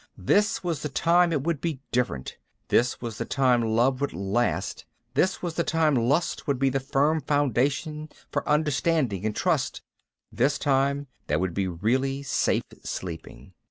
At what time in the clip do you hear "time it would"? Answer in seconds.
0.89-1.61